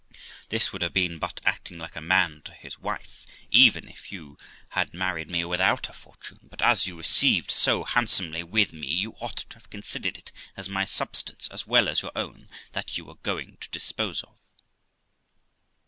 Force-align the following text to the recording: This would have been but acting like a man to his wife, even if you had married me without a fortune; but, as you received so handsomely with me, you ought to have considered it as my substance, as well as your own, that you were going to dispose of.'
This 0.49 0.73
would 0.73 0.81
have 0.81 0.93
been 0.93 1.19
but 1.19 1.41
acting 1.45 1.77
like 1.77 1.95
a 1.95 2.01
man 2.01 2.41
to 2.45 2.53
his 2.55 2.79
wife, 2.79 3.23
even 3.51 3.87
if 3.87 4.11
you 4.11 4.35
had 4.69 4.95
married 4.95 5.29
me 5.29 5.45
without 5.45 5.89
a 5.89 5.93
fortune; 5.93 6.39
but, 6.49 6.59
as 6.59 6.87
you 6.87 6.97
received 6.97 7.51
so 7.51 7.83
handsomely 7.83 8.41
with 8.41 8.73
me, 8.73 8.87
you 8.87 9.11
ought 9.19 9.37
to 9.49 9.57
have 9.59 9.69
considered 9.69 10.17
it 10.17 10.31
as 10.57 10.67
my 10.67 10.85
substance, 10.85 11.47
as 11.49 11.67
well 11.67 11.87
as 11.87 12.01
your 12.01 12.09
own, 12.15 12.49
that 12.71 12.97
you 12.97 13.05
were 13.05 13.13
going 13.17 13.57
to 13.57 13.69
dispose 13.69 14.23
of.' 14.23 14.33